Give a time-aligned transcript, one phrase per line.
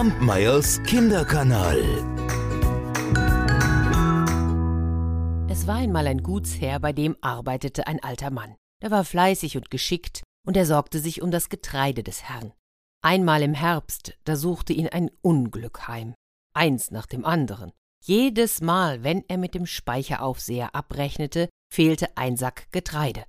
[0.00, 1.78] Kampmeyers Kinderkanal.
[5.50, 8.56] Es war einmal ein Gutsherr, bei dem arbeitete ein alter Mann.
[8.80, 12.54] Der war fleißig und geschickt, und er sorgte sich um das Getreide des Herrn.
[13.02, 16.14] Einmal im Herbst, da suchte ihn ein Unglück heim,
[16.54, 17.70] eins nach dem anderen.
[18.02, 23.24] Jedes Mal, wenn er mit dem Speicheraufseher abrechnete, fehlte ein Sack Getreide.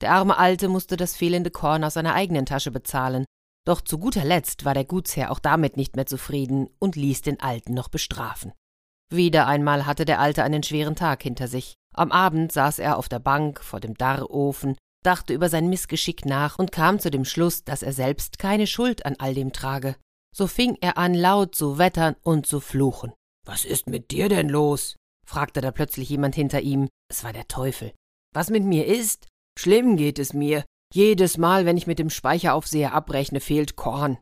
[0.00, 3.24] Der arme Alte musste das fehlende Korn aus seiner eigenen Tasche bezahlen,
[3.64, 7.40] doch zu guter Letzt war der Gutsherr auch damit nicht mehr zufrieden und ließ den
[7.40, 8.52] Alten noch bestrafen.
[9.10, 11.74] Wieder einmal hatte der Alte einen schweren Tag hinter sich.
[11.94, 16.58] Am Abend saß er auf der Bank vor dem Darrofen, dachte über sein Missgeschick nach
[16.58, 19.96] und kam zu dem Schluss, dass er selbst keine Schuld an all dem trage.
[20.34, 23.12] So fing er an, laut zu wettern und zu fluchen.
[23.46, 24.96] Was ist mit dir denn los?
[25.26, 26.88] fragte da plötzlich jemand hinter ihm.
[27.10, 27.92] Es war der Teufel.
[28.34, 29.28] Was mit mir ist?
[29.58, 30.64] Schlimm geht es mir.
[30.92, 34.18] Jedes Mal, wenn ich mit dem Speicheraufseher abrechne, fehlt Korn.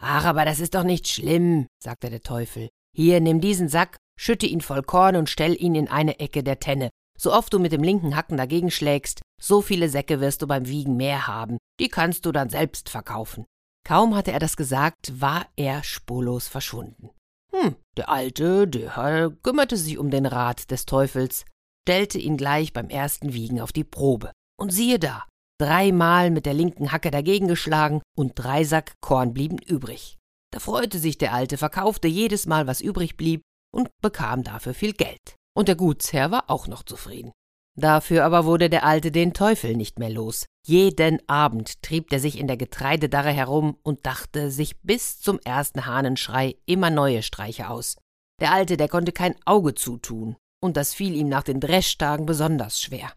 [0.00, 2.68] Ach, aber das ist doch nicht schlimm, sagte der Teufel.
[2.94, 6.60] Hier, nimm diesen Sack, schütte ihn voll Korn und stell ihn in eine Ecke der
[6.60, 6.90] Tenne.
[7.18, 10.66] So oft du mit dem linken Hacken dagegen schlägst, so viele Säcke wirst du beim
[10.66, 11.58] Wiegen mehr haben.
[11.78, 13.46] Die kannst du dann selbst verkaufen.
[13.86, 17.10] Kaum hatte er das gesagt, war er spurlos verschwunden.
[17.52, 21.44] Hm, der Alte, der kümmerte sich um den Rat des Teufels,
[21.86, 24.32] stellte ihn gleich beim ersten Wiegen auf die Probe.
[24.58, 25.24] Und siehe da,
[25.60, 30.18] dreimal mit der linken Hacke dagegen geschlagen und drei Sack Korn blieben übrig.
[30.52, 34.92] Da freute sich der Alte, verkaufte jedes Mal, was übrig blieb, und bekam dafür viel
[34.92, 35.36] Geld.
[35.56, 37.32] Und der Gutsherr war auch noch zufrieden.
[37.78, 40.46] Dafür aber wurde der Alte den Teufel nicht mehr los.
[40.66, 45.86] Jeden Abend trieb er sich in der Getreidedarre herum und dachte sich bis zum ersten
[45.86, 47.96] Hahnenschrei immer neue Streiche aus.
[48.40, 52.80] Der Alte, der konnte kein Auge zutun, und das fiel ihm nach den Dreschtagen besonders
[52.80, 53.12] schwer.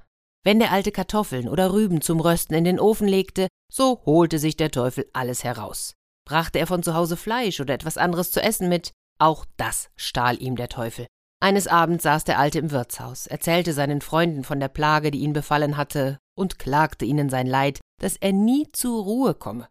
[0.45, 4.57] Wenn der alte Kartoffeln oder Rüben zum Rösten in den Ofen legte, so holte sich
[4.57, 5.93] der Teufel alles heraus.
[6.25, 10.41] Brachte er von zu Hause Fleisch oder etwas anderes zu essen mit, auch das stahl
[10.41, 11.07] ihm der Teufel.
[11.41, 15.33] Eines Abends saß der Alte im Wirtshaus, erzählte seinen Freunden von der Plage, die ihn
[15.33, 19.67] befallen hatte, und klagte ihnen sein Leid, dass er nie zur Ruhe komme.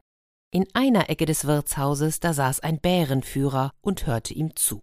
[0.55, 4.81] In einer Ecke des Wirtshauses, da saß ein Bärenführer und hörte ihm zu.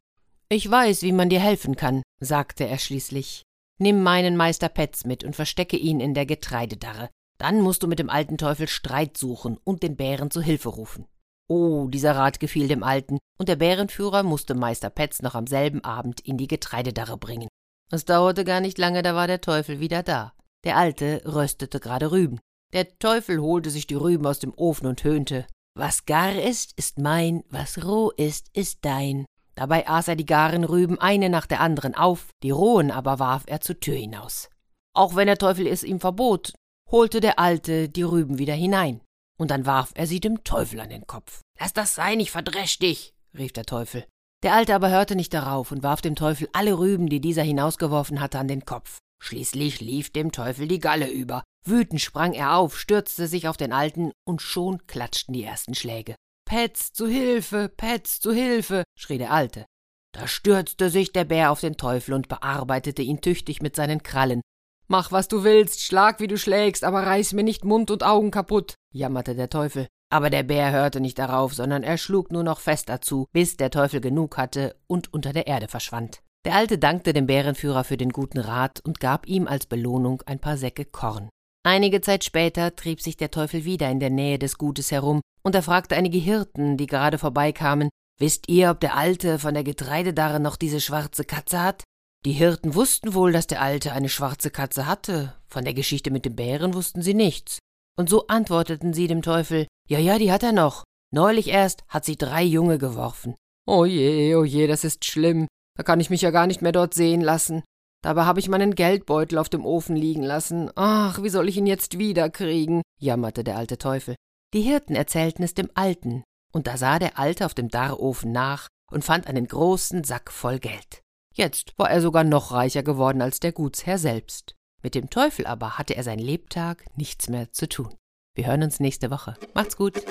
[0.49, 3.43] Ich weiß, wie man dir helfen kann, sagte er schließlich.
[3.81, 7.09] Nimm meinen Meister Petz mit und verstecke ihn in der Getreidedarre.
[7.37, 11.07] Dann musst du mit dem alten Teufel Streit suchen und den Bären zu Hilfe rufen.
[11.47, 15.83] Oh, dieser Rat gefiel dem Alten, und der Bärenführer musste Meister Petz noch am selben
[15.83, 17.47] Abend in die Getreidedarre bringen.
[17.89, 20.33] Es dauerte gar nicht lange, da war der Teufel wieder da.
[20.65, 22.39] Der Alte röstete gerade Rüben.
[22.73, 25.47] Der Teufel holte sich die Rüben aus dem Ofen und höhnte.
[25.75, 29.25] Was gar ist, ist mein, was roh ist, ist dein.
[29.59, 33.43] Dabei aß er die garen Rüben eine nach der anderen auf, die rohen aber warf
[33.45, 34.49] er zur Tür hinaus.
[34.95, 36.53] Auch wenn der Teufel es ihm verbot,
[36.89, 39.01] holte der Alte die Rüben wieder hinein,
[39.37, 41.41] und dann warf er sie dem Teufel an den Kopf.
[41.59, 44.05] Lass das sein, ich verdresch dich, rief der Teufel.
[44.43, 48.21] Der Alte aber hörte nicht darauf und warf dem Teufel alle Rüben, die dieser hinausgeworfen
[48.21, 48.99] hatte, an den Kopf.
[49.21, 51.43] Schließlich lief dem Teufel die Galle über.
[51.65, 56.15] Wütend sprang er auf, stürzte sich auf den Alten, und schon klatschten die ersten Schläge.
[56.49, 59.65] Petz, zu Hilfe, Petz, zu Hilfe, schrie der Alte.
[60.11, 64.41] Da stürzte sich der Bär auf den Teufel und bearbeitete ihn tüchtig mit seinen Krallen.
[64.87, 68.31] Mach, was du willst, schlag, wie du schlägst, aber reiß mir nicht Mund und Augen
[68.31, 69.85] kaputt, jammerte der Teufel.
[70.11, 73.69] Aber der Bär hörte nicht darauf, sondern er schlug nur noch fester zu, bis der
[73.69, 76.23] Teufel genug hatte und unter der Erde verschwand.
[76.45, 80.39] Der Alte dankte dem Bärenführer für den guten Rat und gab ihm als Belohnung ein
[80.39, 81.29] paar Säcke Korn.
[81.69, 85.53] Einige Zeit später trieb sich der Teufel wieder in der Nähe des Gutes herum, und
[85.53, 90.39] er fragte einige Hirten, die gerade vorbeikamen, Wisst ihr, ob der Alte von der Getreidedarre
[90.39, 91.83] noch diese schwarze Katze hat?
[92.25, 96.25] Die Hirten wussten wohl, dass der Alte eine schwarze Katze hatte, von der Geschichte mit
[96.25, 97.59] dem Bären wussten sie nichts.
[97.99, 100.83] Und so antworteten sie dem Teufel, ja, ja, die hat er noch.
[101.13, 103.35] Neulich erst hat sie drei Junge geworfen.
[103.67, 105.47] Oh je, oh je, das ist schlimm.
[105.77, 107.61] Da kann ich mich ja gar nicht mehr dort sehen lassen.
[108.01, 110.71] Dabei habe ich meinen Geldbeutel auf dem Ofen liegen lassen.
[110.75, 112.81] Ach, wie soll ich ihn jetzt wiederkriegen?
[112.97, 114.15] jammerte der alte Teufel.
[114.53, 118.67] Die Hirten erzählten es dem Alten, und da sah der Alte auf dem Darrofen nach
[118.91, 121.01] und fand einen großen Sack voll Geld.
[121.33, 124.55] Jetzt war er sogar noch reicher geworden als der Gutsherr selbst.
[124.81, 127.93] Mit dem Teufel aber hatte er sein Lebtag nichts mehr zu tun.
[128.35, 129.35] Wir hören uns nächste Woche.
[129.53, 130.01] Macht's gut.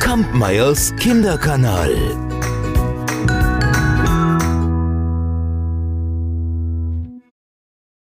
[0.00, 2.37] Kampmeyers Kinderkanal.